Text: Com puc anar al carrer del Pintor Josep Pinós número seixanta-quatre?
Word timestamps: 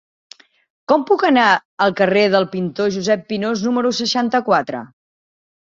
Com 0.91 1.03
puc 1.09 1.25
anar 1.29 1.43
al 1.85 1.93
carrer 2.01 2.25
del 2.37 2.49
Pintor 2.55 2.89
Josep 2.97 3.23
Pinós 3.29 3.65
número 3.69 3.95
seixanta-quatre? 4.01 4.85